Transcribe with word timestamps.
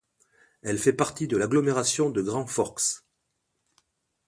Elle 0.63 0.79
fait 0.79 0.93
partie 0.93 1.27
de 1.27 1.37
l’agglomération 1.37 2.09
de 2.09 2.23
Grand 2.23 2.47
Forks. 2.47 3.03